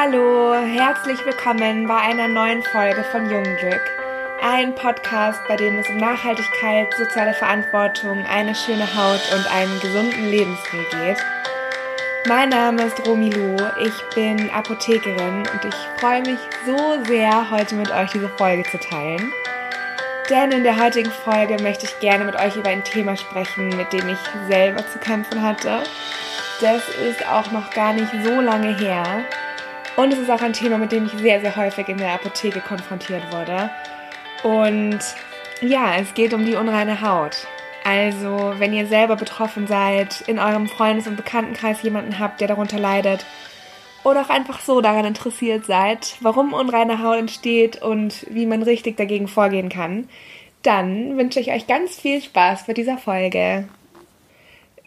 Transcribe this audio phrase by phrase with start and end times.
[0.00, 3.80] Hallo, herzlich willkommen bei einer neuen Folge von Jungglück.
[4.40, 10.30] Ein Podcast, bei dem es um Nachhaltigkeit, soziale Verantwortung, eine schöne Haut und einen gesunden
[10.30, 11.18] Lebensstil geht.
[12.28, 17.74] Mein Name ist Romy Lu, ich bin Apothekerin und ich freue mich so sehr, heute
[17.74, 19.32] mit euch diese Folge zu teilen.
[20.30, 23.92] Denn in der heutigen Folge möchte ich gerne mit euch über ein Thema sprechen, mit
[23.92, 24.18] dem ich
[24.48, 25.82] selber zu kämpfen hatte.
[26.60, 29.24] Das ist auch noch gar nicht so lange her.
[29.98, 32.60] Und es ist auch ein Thema, mit dem ich sehr, sehr häufig in der Apotheke
[32.60, 33.68] konfrontiert wurde.
[34.44, 35.00] Und
[35.60, 37.48] ja, es geht um die unreine Haut.
[37.82, 42.78] Also, wenn ihr selber betroffen seid, in eurem Freundes- und Bekanntenkreis jemanden habt, der darunter
[42.78, 43.26] leidet,
[44.04, 48.96] oder auch einfach so daran interessiert seid, warum unreine Haut entsteht und wie man richtig
[48.96, 50.08] dagegen vorgehen kann,
[50.62, 53.66] dann wünsche ich euch ganz viel Spaß bei dieser Folge.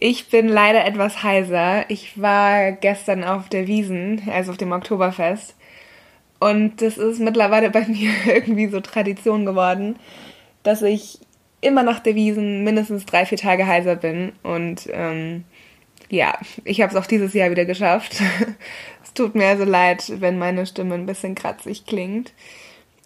[0.03, 1.87] Ich bin leider etwas heiser.
[1.87, 5.55] Ich war gestern auf der Wiesen, also auf dem Oktoberfest.
[6.39, 9.99] Und das ist mittlerweile bei mir irgendwie so Tradition geworden,
[10.63, 11.19] dass ich
[11.61, 14.31] immer nach der Wiesen mindestens drei, vier Tage heiser bin.
[14.41, 15.43] Und ähm,
[16.09, 18.23] ja, ich habe es auch dieses Jahr wieder geschafft.
[19.03, 22.33] es tut mir also leid, wenn meine Stimme ein bisschen kratzig klingt.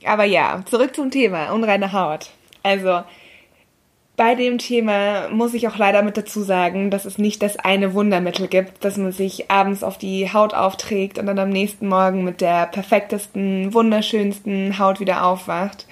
[0.05, 2.29] Aber ja, zurück zum Thema, unreine Haut.
[2.63, 3.03] Also,
[4.15, 7.93] bei dem Thema muss ich auch leider mit dazu sagen, dass es nicht das eine
[7.93, 12.23] Wundermittel gibt, dass man sich abends auf die Haut aufträgt und dann am nächsten Morgen
[12.23, 15.85] mit der perfektesten, wunderschönsten Haut wieder aufwacht.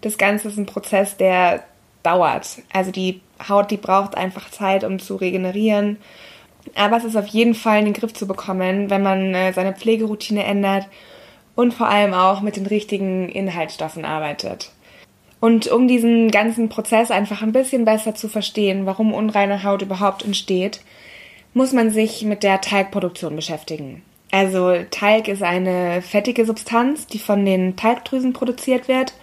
[0.00, 1.62] Das Ganze ist ein Prozess, der
[2.02, 2.62] dauert.
[2.72, 5.98] Also die Haut, die braucht einfach Zeit, um zu regenerieren
[6.74, 9.72] aber es ist auf jeden Fall in den Griff zu bekommen, wenn man äh, seine
[9.72, 10.86] Pflegeroutine ändert
[11.54, 14.70] und vor allem auch mit den richtigen Inhaltsstoffen arbeitet.
[15.40, 20.24] Und um diesen ganzen Prozess einfach ein bisschen besser zu verstehen, warum unreine Haut überhaupt
[20.24, 20.80] entsteht,
[21.54, 24.02] muss man sich mit der Teigproduktion beschäftigen.
[24.30, 29.14] Also Teig ist eine fettige Substanz, die von den Teigdrüsen produziert wird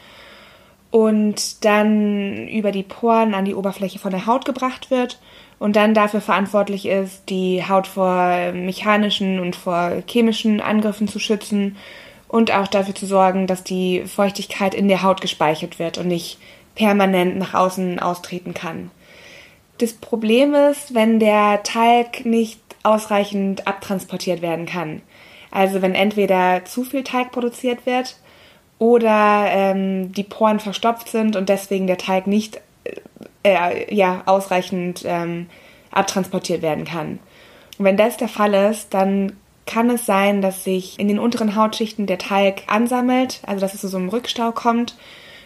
[0.92, 5.20] und dann über die Poren an die Oberfläche von der Haut gebracht wird
[5.60, 11.78] und dann dafür verantwortlich ist, die Haut vor mechanischen und vor chemischen Angriffen zu schützen
[12.28, 16.40] und auch dafür zu sorgen, dass die Feuchtigkeit in der Haut gespeichert wird und nicht
[16.76, 18.92] permanent nach außen austreten kann.
[19.80, 25.02] Das Problem ist, wenn der Talg nicht ausreichend abtransportiert werden kann.
[25.52, 28.18] Also wenn entweder zu viel Teig produziert wird
[28.80, 32.60] oder ähm, die Poren verstopft sind und deswegen der Teig nicht
[33.44, 35.48] äh, ja, ausreichend ähm,
[35.92, 37.20] abtransportiert werden kann.
[37.78, 39.34] Und wenn das der Fall ist, dann
[39.68, 43.82] kann es sein, dass sich in den unteren Hautschichten der Talg ansammelt, also dass es
[43.82, 44.96] zu so einem Rückstau kommt.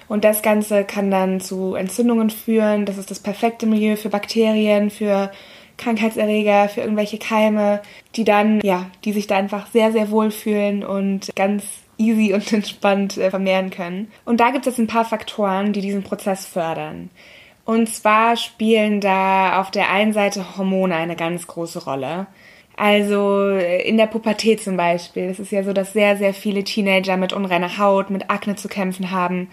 [0.08, 2.86] Und das Ganze kann dann zu Entzündungen führen.
[2.86, 5.32] Das ist das perfekte Milieu für Bakterien, für
[5.78, 7.82] Krankheitserreger, für irgendwelche Keime,
[8.16, 11.64] die dann, ja, die sich da einfach sehr, sehr wohl fühlen und ganz
[11.98, 14.12] easy und entspannt äh, vermehren können.
[14.26, 17.10] Und da gibt es ein paar Faktoren, die diesen Prozess fördern.
[17.64, 22.28] Und zwar spielen da auf der einen Seite Hormone eine ganz große Rolle.
[22.76, 25.24] Also äh, in der Pubertät zum Beispiel.
[25.24, 28.68] Es ist ja so, dass sehr, sehr viele Teenager mit unreiner Haut, mit Akne zu
[28.68, 29.50] kämpfen haben.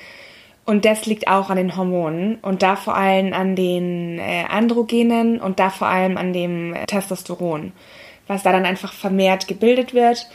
[0.65, 5.41] Und das liegt auch an den Hormonen und da vor allem an den äh, Androgenen
[5.41, 7.73] und da vor allem an dem Testosteron,
[8.27, 10.29] was da dann einfach vermehrt gebildet wird.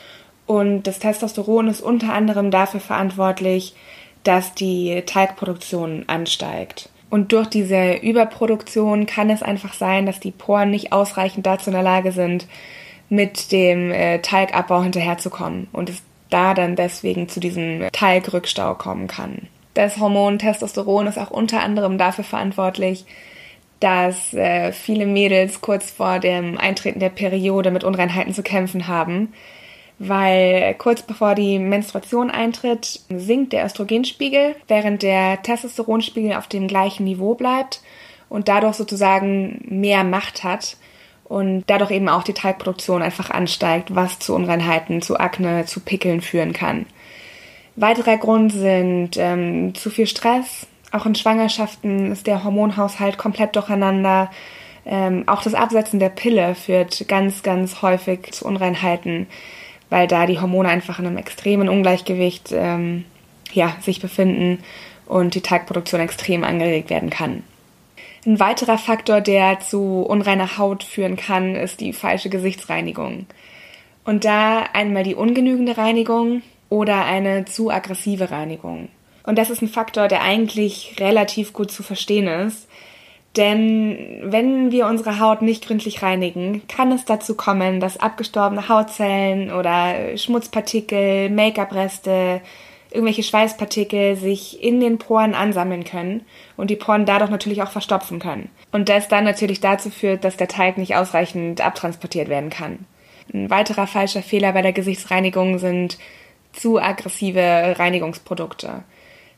[0.47, 3.75] Und das Testosteron ist unter anderem dafür verantwortlich,
[4.23, 6.89] dass die Teigproduktion ansteigt.
[7.13, 11.75] Und durch diese Überproduktion kann es einfach sein, dass die Poren nicht ausreichend dazu in
[11.75, 12.47] der Lage sind,
[13.07, 16.01] mit dem äh, Talgabbau hinterherzukommen und es
[16.31, 19.47] da dann deswegen zu diesem Talgrückstau kommen kann.
[19.75, 23.05] Das Hormon Testosteron ist auch unter anderem dafür verantwortlich,
[23.79, 29.33] dass äh, viele Mädels kurz vor dem Eintreten der Periode mit Unreinheiten zu kämpfen haben,
[29.99, 37.03] weil kurz bevor die Menstruation eintritt, sinkt der Östrogenspiegel, während der Testosteronspiegel auf dem gleichen
[37.03, 37.81] Niveau bleibt
[38.29, 40.77] und dadurch sozusagen mehr Macht hat
[41.23, 46.21] und dadurch eben auch die Teigproduktion einfach ansteigt, was zu Unreinheiten, zu Akne, zu Pickeln
[46.21, 46.85] führen kann.
[47.75, 50.67] Weiterer Grund sind ähm, zu viel Stress.
[50.91, 54.29] Auch in Schwangerschaften ist der Hormonhaushalt komplett durcheinander.
[54.85, 59.27] Ähm, auch das Absetzen der Pille führt ganz, ganz häufig zu Unreinheiten
[59.93, 63.05] weil da die Hormone einfach in einem extremen Ungleichgewicht ähm,
[63.51, 64.57] ja, sich befinden
[65.05, 67.43] und die Teigproduktion extrem angeregt werden kann.
[68.25, 73.27] Ein weiterer Faktor, der zu unreiner Haut führen kann, ist die falsche Gesichtsreinigung.
[74.03, 78.89] Und da einmal die ungenügende Reinigung oder eine zu aggressive Reinigung.
[79.21, 82.67] Und das ist ein Faktor, der eigentlich relativ gut zu verstehen ist,
[83.35, 89.51] Denn wenn wir unsere Haut nicht gründlich reinigen, kann es dazu kommen, dass abgestorbene Hautzellen
[89.51, 92.41] oder Schmutzpartikel, Make-up-Reste,
[92.91, 96.21] irgendwelche Schweißpartikel sich in den Poren ansammeln können
[96.57, 98.49] und die Poren dadurch natürlich auch verstopfen können.
[98.71, 102.85] Und das dann natürlich dazu führt, dass der Teig nicht ausreichend abtransportiert werden kann.
[103.33, 105.97] Ein weiterer falscher Fehler bei der Gesichtsreinigung sind
[106.51, 108.83] zu aggressive Reinigungsprodukte.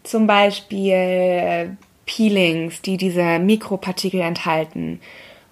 [0.03, 4.99] Zum Beispiel Peelings, die diese Mikropartikel enthalten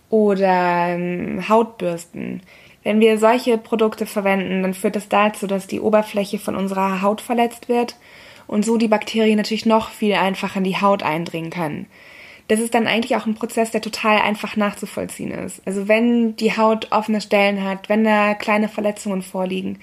[0.10, 2.42] oder ähm, Hautbürsten.
[2.84, 7.22] Wenn wir solche Produkte verwenden, dann führt das dazu, dass die Oberfläche von unserer Haut
[7.22, 7.96] verletzt wird
[8.46, 11.88] und so die Bakterien natürlich noch viel einfacher in die Haut eindringen können.
[12.50, 15.66] Das ist dann eigentlich auch ein Prozess, der total einfach nachzuvollziehen ist.
[15.66, 19.80] Also wenn die Haut offene Stellen hat, wenn da kleine Verletzungen vorliegen,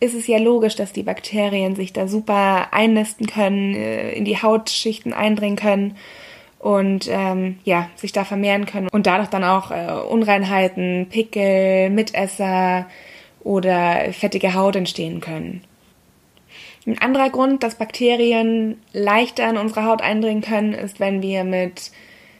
[0.00, 4.40] ist es ja logisch, dass die Bakterien sich da super einnisten können, äh, in die
[4.40, 5.96] Hautschichten eindringen können
[6.58, 12.86] und ähm, ja, sich da vermehren können und dadurch dann auch äh, Unreinheiten, Pickel, Mitesser
[13.40, 15.62] oder fettige Haut entstehen können.
[16.86, 21.90] Ein anderer Grund, dass Bakterien leichter in unsere Haut eindringen können, ist, wenn wir mit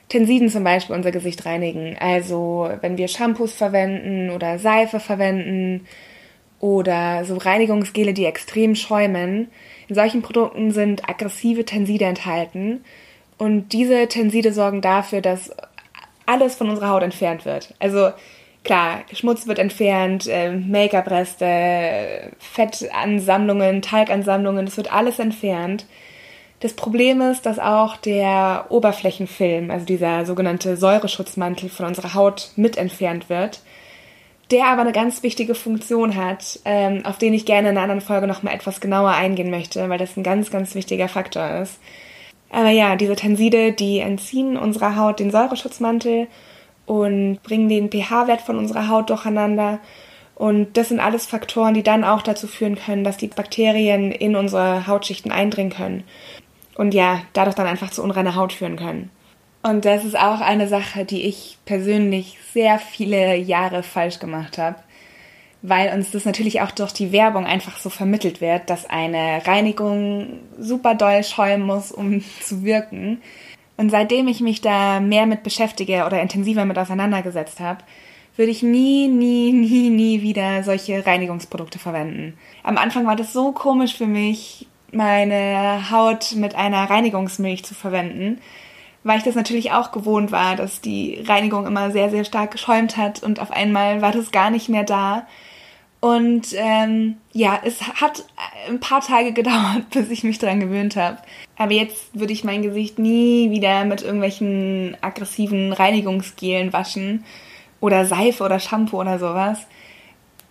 [0.08, 1.96] Tensiden zum Beispiel unser Gesicht reinigen.
[2.00, 5.86] Also wenn wir Shampoos verwenden oder Seife verwenden
[6.60, 9.48] oder so Reinigungsgele, die extrem schäumen.
[9.88, 12.84] In solchen Produkten sind aggressive Tenside enthalten
[13.38, 15.50] und diese Tenside sorgen dafür, dass
[16.26, 17.74] alles von unserer Haut entfernt wird.
[17.78, 18.10] Also
[18.64, 25.86] klar, Schmutz wird entfernt, äh, Make-up-Reste, Fettansammlungen, Talgansammlungen, das wird alles entfernt.
[26.60, 32.76] Das Problem ist, dass auch der Oberflächenfilm, also dieser sogenannte Säureschutzmantel von unserer Haut mit
[32.76, 33.60] entfernt wird
[34.50, 38.00] der aber eine ganz wichtige Funktion hat, ähm, auf den ich gerne in einer anderen
[38.00, 41.78] Folge nochmal etwas genauer eingehen möchte, weil das ein ganz, ganz wichtiger Faktor ist.
[42.50, 46.28] Aber ja, diese Tenside, die entziehen unserer Haut den Säureschutzmantel
[46.86, 49.80] und bringen den pH-Wert von unserer Haut durcheinander.
[50.34, 54.36] Und das sind alles Faktoren, die dann auch dazu führen können, dass die Bakterien in
[54.36, 56.04] unsere Hautschichten eindringen können.
[56.74, 59.10] Und ja, dadurch dann einfach zu unreiner Haut führen können.
[59.62, 64.76] Und das ist auch eine Sache, die ich persönlich sehr viele Jahre falsch gemacht habe,
[65.62, 70.40] weil uns das natürlich auch durch die Werbung einfach so vermittelt wird, dass eine Reinigung
[70.58, 73.20] super doll schäumen muss, um zu wirken.
[73.76, 77.84] Und seitdem ich mich da mehr mit beschäftige oder intensiver mit auseinandergesetzt habe,
[78.36, 82.38] würde ich nie, nie, nie, nie wieder solche Reinigungsprodukte verwenden.
[82.62, 88.40] Am Anfang war das so komisch für mich, meine Haut mit einer Reinigungsmilch zu verwenden
[89.04, 92.96] weil ich das natürlich auch gewohnt war, dass die Reinigung immer sehr, sehr stark geschäumt
[92.96, 95.26] hat und auf einmal war das gar nicht mehr da.
[96.00, 98.24] Und ähm, ja, es hat
[98.68, 101.18] ein paar Tage gedauert, bis ich mich daran gewöhnt habe.
[101.56, 107.24] Aber jetzt würde ich mein Gesicht nie wieder mit irgendwelchen aggressiven Reinigungsgelen waschen
[107.80, 109.66] oder Seife oder Shampoo oder sowas.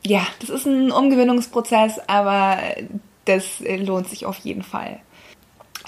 [0.05, 2.57] Ja, das ist ein Umgewöhnungsprozess, aber
[3.25, 4.99] das lohnt sich auf jeden Fall.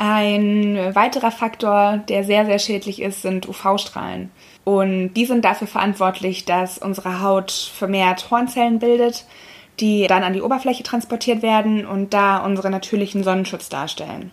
[0.01, 4.31] Ein weiterer Faktor, der sehr, sehr schädlich ist, sind UV-Strahlen.
[4.63, 9.25] Und die sind dafür verantwortlich, dass unsere Haut vermehrt Hornzellen bildet,
[9.81, 14.31] die dann an die Oberfläche transportiert werden und da unsere natürlichen Sonnenschutz darstellen.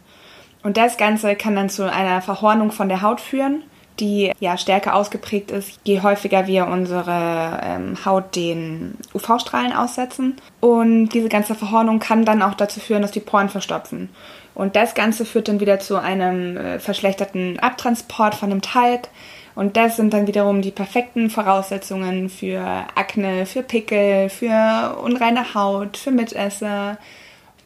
[0.62, 3.64] Und das Ganze kann dann zu einer Verhornung von der Haut führen,
[3.98, 10.36] die ja stärker ausgeprägt ist, je häufiger wir unsere ähm, Haut den UV-Strahlen aussetzen.
[10.60, 14.10] Und diese ganze Verhornung kann dann auch dazu führen, dass die Poren verstopfen.
[14.56, 19.08] Und das Ganze führt dann wieder zu einem äh, verschlechterten Abtransport von dem Talg.
[19.54, 22.62] Und das sind dann wiederum die perfekten Voraussetzungen für
[22.94, 26.96] Akne, für Pickel, für unreine Haut, für Mitesser.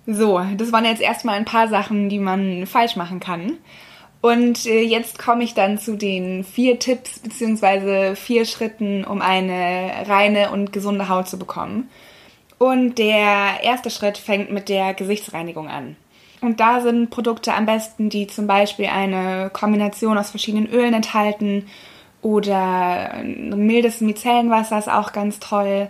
[0.05, 3.59] So, das waren jetzt erstmal ein paar Sachen, die man falsch machen kann.
[4.21, 8.17] Und äh, jetzt komme ich dann zu den vier Tipps bzw.
[8.17, 11.89] vier Schritten, um eine reine und gesunde Haut zu bekommen.
[12.59, 15.95] Und der erste Schritt fängt mit der Gesichtsreinigung an.
[16.41, 21.67] Und da sind Produkte am besten, die zum Beispiel eine Kombination aus verschiedenen Ölen enthalten
[22.23, 25.89] oder mildes Micellenwasser ist auch ganz toll,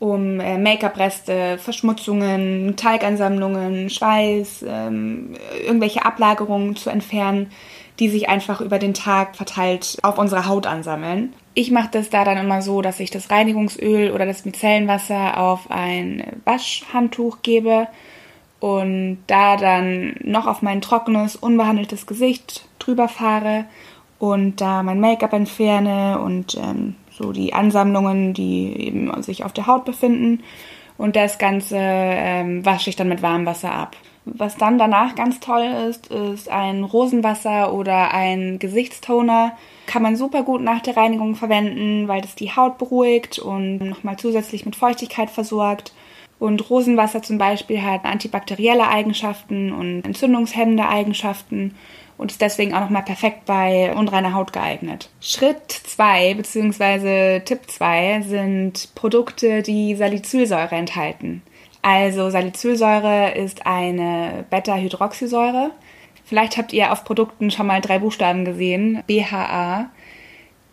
[0.00, 7.50] um äh, Make-up-Reste, Verschmutzungen, Talgansammlungen, Schweiß, ähm, irgendwelche Ablagerungen zu entfernen,
[7.98, 11.32] die sich einfach über den Tag verteilt auf unsere Haut ansammeln.
[11.54, 15.68] Ich mache das da dann immer so, dass ich das Reinigungsöl oder das Micellenwasser auf
[15.70, 17.88] ein Waschhandtuch gebe
[18.60, 23.66] und da dann noch auf mein trockenes, unbehandeltes Gesicht drüber fahre
[24.18, 29.66] und da mein Make-up entferne und ähm, so die Ansammlungen, die eben sich auf der
[29.66, 30.42] Haut befinden.
[30.96, 33.96] Und das Ganze ähm, wasche ich dann mit warmem Wasser ab.
[34.24, 39.52] Was dann danach ganz toll ist, ist ein Rosenwasser oder ein Gesichtstoner.
[39.86, 44.18] Kann man super gut nach der Reinigung verwenden, weil das die Haut beruhigt und nochmal
[44.18, 45.94] zusätzlich mit Feuchtigkeit versorgt.
[46.38, 51.74] Und Rosenwasser zum Beispiel hat antibakterielle Eigenschaften und entzündungshemmende Eigenschaften
[52.16, 55.08] und ist deswegen auch nochmal perfekt bei unreiner Haut geeignet.
[55.20, 57.40] Schritt 2 bzw.
[57.40, 61.42] Tipp 2 sind Produkte, die Salicylsäure enthalten.
[61.82, 65.70] Also Salicylsäure ist eine Beta-Hydroxysäure.
[66.24, 69.90] Vielleicht habt ihr auf Produkten schon mal drei Buchstaben gesehen, BHA.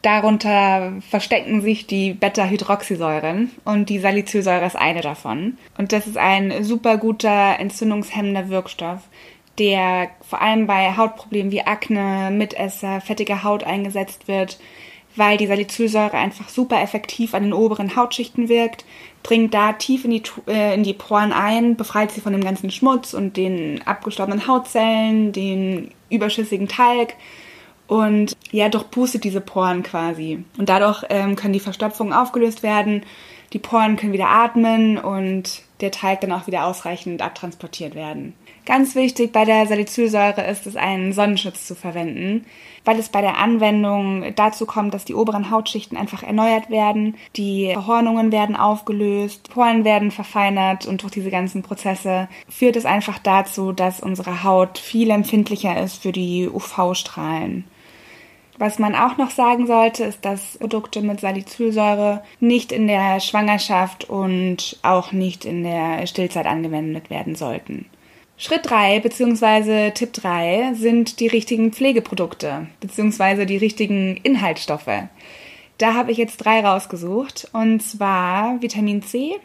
[0.06, 5.58] Darunter verstecken sich die Beta-Hydroxysäuren und die Salicylsäure ist eine davon.
[5.80, 9.00] Und das ist ein super guter entzündungshemmender Wirkstoff,
[9.58, 14.60] der vor allem bei Hautproblemen wie Akne, Mitesser, fettige Haut eingesetzt wird,
[15.16, 18.86] weil die Salicylsäure einfach super effektiv an den oberen Hautschichten wirkt,
[19.24, 22.70] dringt da tief in die, äh, in die Poren ein, befreit sie von dem ganzen
[22.70, 27.16] Schmutz und den abgestorbenen Hautzellen, den überschüssigen Talg
[27.88, 30.44] und ja, durchpustet diese Poren quasi.
[30.58, 33.04] Und dadurch ähm, können die Verstopfungen aufgelöst werden,
[33.54, 38.34] die Poren können wieder atmen und der Talg dann auch wieder ausreichend abtransportiert werden.
[38.66, 42.46] Ganz wichtig bei der Salicylsäure ist es, einen Sonnenschutz zu verwenden,
[42.84, 47.72] weil es bei der Anwendung dazu kommt, dass die oberen Hautschichten einfach erneuert werden, die
[47.74, 53.72] Verhornungen werden aufgelöst, Poren werden verfeinert und durch diese ganzen Prozesse führt es einfach dazu,
[53.72, 57.66] dass unsere Haut viel empfindlicher ist für die UV-Strahlen.
[58.58, 64.10] Was man auch noch sagen sollte, ist, dass Produkte mit Salicylsäure nicht in der Schwangerschaft
[64.10, 67.86] und auch nicht in der Stillzeit angewendet werden sollten.
[68.38, 69.92] Schritt 3 bzw.
[69.92, 73.46] Tipp 3 sind die richtigen Pflegeprodukte bzw.
[73.46, 75.08] die richtigen Inhaltsstoffe.
[75.78, 79.36] Da habe ich jetzt drei rausgesucht und zwar Vitamin C,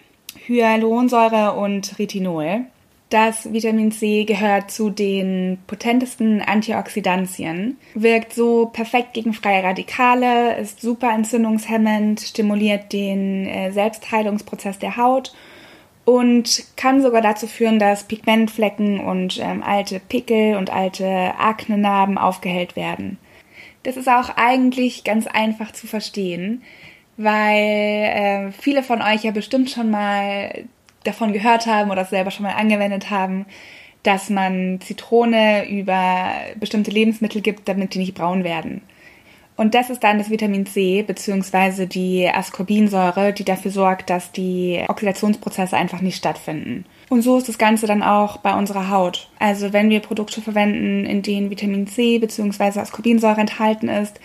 [0.47, 2.67] Hyaluronsäure und Retinol.
[3.11, 10.81] Das Vitamin C gehört zu den potentesten Antioxidantien, wirkt so perfekt gegen freie Radikale, ist
[10.81, 15.35] super entzündungshemmend, stimuliert den äh, Selbstheilungsprozess der Haut
[16.05, 22.77] und kann sogar dazu führen, dass Pigmentflecken und ähm, alte Pickel und alte Aknenarben aufgehellt
[22.77, 23.19] werden.
[23.83, 26.63] Das ist auch eigentlich ganz einfach zu verstehen,
[27.17, 30.65] weil äh, viele von euch ja bestimmt schon mal
[31.05, 33.47] davon gehört haben oder selber schon mal angewendet haben,
[34.03, 38.83] dass man Zitrone über bestimmte Lebensmittel gibt, damit die nicht braun werden.
[39.57, 41.85] Und das ist dann das Vitamin C bzw.
[41.85, 46.87] die Ascorbinsäure, die dafür sorgt, dass die Oxidationsprozesse einfach nicht stattfinden.
[47.11, 49.29] Und so ist das Ganze dann auch bei unserer Haut.
[49.39, 52.81] Also wenn wir Produkte verwenden, in denen Vitamin C bzw.
[52.81, 54.19] Ascorbinsäure enthalten ist,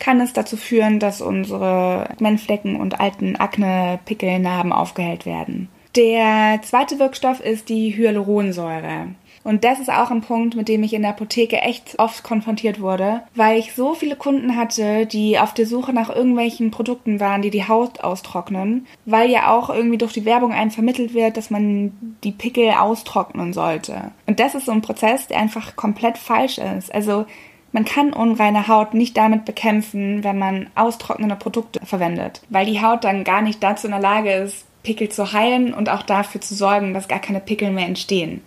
[0.00, 5.68] kann es dazu führen, dass unsere Männflecken und alten Akne, Pickel, Narben aufgehellt werden.
[5.96, 9.08] Der zweite Wirkstoff ist die Hyaluronsäure.
[9.44, 12.80] Und das ist auch ein Punkt, mit dem ich in der Apotheke echt oft konfrontiert
[12.80, 17.40] wurde, weil ich so viele Kunden hatte, die auf der Suche nach irgendwelchen Produkten waren,
[17.40, 21.48] die die Haut austrocknen, weil ja auch irgendwie durch die Werbung einem vermittelt wird, dass
[21.48, 21.92] man
[22.24, 24.12] die Pickel austrocknen sollte.
[24.26, 26.94] Und das ist so ein Prozess, der einfach komplett falsch ist.
[26.94, 27.24] Also
[27.72, 33.04] man kann unreine Haut nicht damit bekämpfen, wenn man austrocknende Produkte verwendet, weil die Haut
[33.04, 36.54] dann gar nicht dazu in der Lage ist, Pickel zu heilen und auch dafür zu
[36.54, 38.42] sorgen, dass gar keine Pickel mehr entstehen.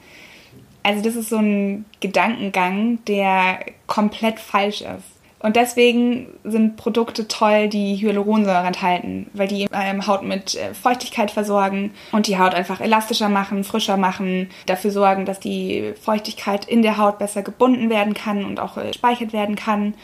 [0.83, 5.21] Also das ist so ein Gedankengang, der komplett falsch ist.
[5.43, 11.31] Und deswegen sind Produkte toll, die Hyaluronsäure enthalten, weil die ähm, Haut mit äh, Feuchtigkeit
[11.31, 16.83] versorgen und die Haut einfach elastischer machen, frischer machen, dafür sorgen, dass die Feuchtigkeit in
[16.83, 19.95] der Haut besser gebunden werden kann und auch äh, gespeichert werden kann.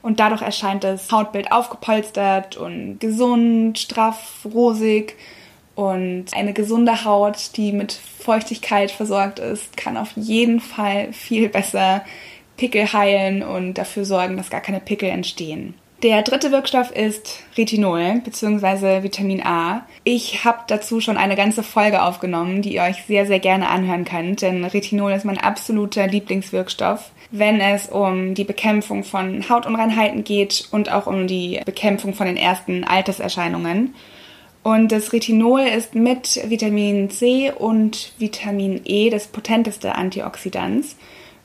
[0.00, 5.16] Und dadurch erscheint das Hautbild aufgepolstert und gesund, straff, rosig
[5.74, 12.04] und eine gesunde Haut, die mit Feuchtigkeit versorgt ist, kann auf jeden Fall viel besser
[12.56, 15.74] Pickel heilen und dafür sorgen, dass gar keine Pickel entstehen.
[16.04, 19.02] Der dritte Wirkstoff ist Retinol bzw.
[19.02, 19.86] Vitamin A.
[20.04, 24.04] Ich habe dazu schon eine ganze Folge aufgenommen, die ihr euch sehr, sehr gerne anhören
[24.04, 30.68] könnt, denn Retinol ist mein absoluter Lieblingswirkstoff, wenn es um die Bekämpfung von Hautunreinheiten geht
[30.72, 33.94] und auch um die Bekämpfung von den ersten Alterserscheinungen.
[34.64, 40.86] Und das Retinol ist mit Vitamin C und Vitamin E das potenteste Antioxidant,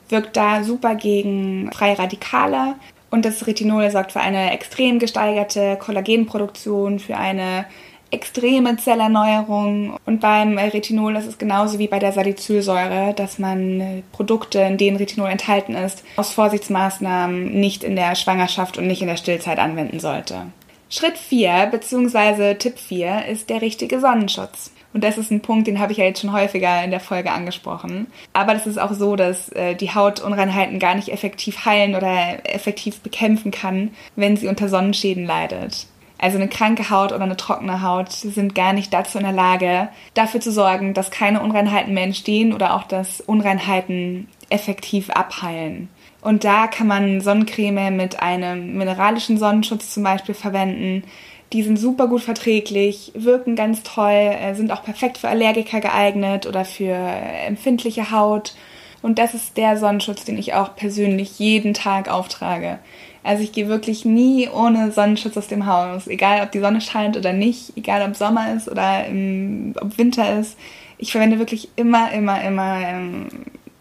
[0.08, 2.76] wirkt da super gegen freie Radikale
[3.10, 7.66] und das Retinol sorgt für eine extrem gesteigerte Kollagenproduktion, für eine
[8.10, 9.98] extreme Zellerneuerung.
[10.06, 14.96] Und beim Retinol ist es genauso wie bei der Salicylsäure, dass man Produkte, in denen
[14.96, 20.00] Retinol enthalten ist, aus Vorsichtsmaßnahmen nicht in der Schwangerschaft und nicht in der Stillzeit anwenden
[20.00, 20.46] sollte.
[20.92, 22.56] Schritt 4 bzw.
[22.56, 24.72] Tipp 4 ist der richtige Sonnenschutz.
[24.92, 27.30] Und das ist ein Punkt, den habe ich ja jetzt schon häufiger in der Folge
[27.30, 28.08] angesprochen.
[28.32, 32.98] Aber das ist auch so, dass äh, die Hautunreinheiten gar nicht effektiv heilen oder effektiv
[33.00, 35.86] bekämpfen kann, wenn sie unter Sonnenschäden leidet.
[36.18, 39.88] Also eine kranke Haut oder eine trockene Haut sind gar nicht dazu in der Lage,
[40.14, 45.88] dafür zu sorgen, dass keine Unreinheiten mehr entstehen oder auch, dass Unreinheiten effektiv abheilen.
[46.22, 51.04] Und da kann man Sonnencreme mit einem mineralischen Sonnenschutz zum Beispiel verwenden.
[51.52, 56.46] Die sind super gut verträglich, wirken ganz toll, äh, sind auch perfekt für Allergiker geeignet
[56.46, 58.54] oder für empfindliche Haut.
[59.02, 62.78] Und das ist der Sonnenschutz, den ich auch persönlich jeden Tag auftrage.
[63.22, 67.16] Also ich gehe wirklich nie ohne Sonnenschutz aus dem Haus, egal ob die Sonne scheint
[67.16, 70.58] oder nicht, egal ob Sommer ist oder im, ob Winter ist.
[70.98, 73.28] Ich verwende wirklich immer, immer, immer ähm,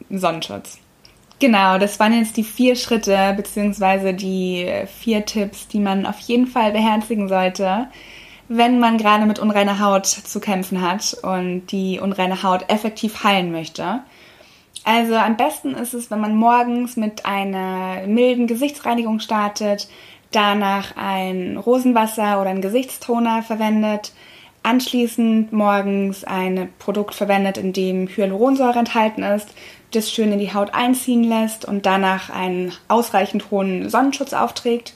[0.09, 0.79] Sonnenschutz.
[1.39, 4.69] Genau, das waren jetzt die vier Schritte beziehungsweise die
[4.99, 7.87] vier Tipps, die man auf jeden Fall beherzigen sollte,
[8.49, 13.53] wenn man gerade mit unreiner Haut zu kämpfen hat und die unreine Haut effektiv heilen
[13.53, 14.01] möchte.
[14.83, 19.87] Also am besten ist es, wenn man morgens mit einer milden Gesichtsreinigung startet,
[20.31, 24.11] danach ein Rosenwasser oder ein Gesichtstoner verwendet,
[24.63, 29.49] anschließend morgens ein Produkt verwendet, in dem Hyaluronsäure enthalten ist,
[29.91, 34.93] das schön in die Haut einziehen lässt und danach einen ausreichend hohen Sonnenschutz aufträgt.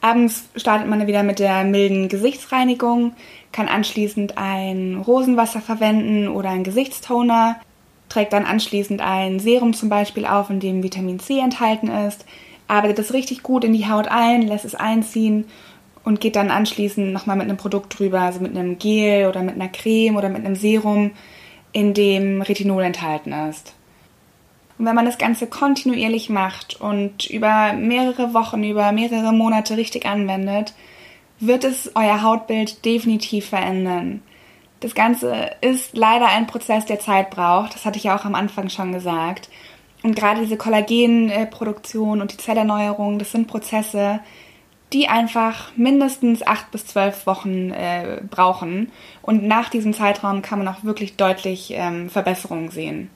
[0.00, 3.12] Abends startet man wieder mit der milden Gesichtsreinigung,
[3.52, 7.56] kann anschließend ein Rosenwasser verwenden oder ein Gesichtstoner,
[8.08, 12.24] trägt dann anschließend ein Serum zum Beispiel auf, in dem Vitamin C enthalten ist,
[12.66, 15.46] arbeitet es richtig gut in die Haut ein, lässt es einziehen
[16.04, 19.54] und geht dann anschließend nochmal mit einem Produkt drüber, also mit einem Gel oder mit
[19.54, 21.12] einer Creme oder mit einem Serum,
[21.72, 23.74] in dem Retinol enthalten ist.
[24.78, 30.06] Und wenn man das Ganze kontinuierlich macht und über mehrere Wochen, über mehrere Monate richtig
[30.06, 30.74] anwendet,
[31.38, 34.22] wird es euer Hautbild definitiv verändern.
[34.80, 37.74] Das Ganze ist leider ein Prozess, der Zeit braucht.
[37.74, 39.50] Das hatte ich ja auch am Anfang schon gesagt.
[40.02, 44.20] Und gerade diese Kollagenproduktion und die Zellerneuerung, das sind Prozesse,
[44.92, 48.90] die einfach mindestens acht bis zwölf Wochen äh, brauchen.
[49.22, 53.10] Und nach diesem Zeitraum kann man auch wirklich deutlich ähm, Verbesserungen sehen.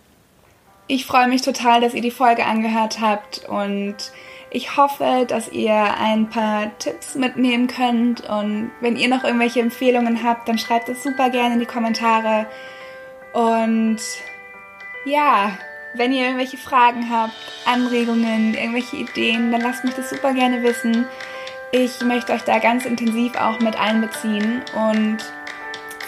[0.87, 3.97] Ich freue mich total, dass ihr die Folge angehört habt und
[4.51, 10.23] ich hoffe, dass ihr ein paar Tipps mitnehmen könnt und wenn ihr noch irgendwelche Empfehlungen
[10.23, 12.47] habt, dann schreibt es super gerne in die Kommentare.
[13.33, 13.99] Und
[15.07, 15.59] ja,
[15.95, 17.33] wenn ihr irgendwelche Fragen habt,
[17.65, 21.07] Anregungen, irgendwelche Ideen, dann lasst mich das super gerne wissen.
[21.77, 25.19] Ich möchte euch da ganz intensiv auch mit einbeziehen und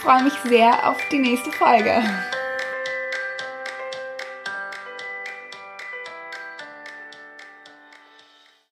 [0.00, 2.04] freue mich sehr auf die nächste Folge.